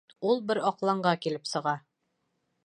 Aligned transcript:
Ул 0.29 0.39
бер 0.51 0.59
аҡланға 0.69 1.13
килеп 1.27 1.47
сыға. 1.51 1.75